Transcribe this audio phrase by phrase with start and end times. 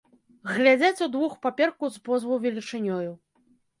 [0.53, 3.11] Глядзяць удвух паперку з позву велічынёю.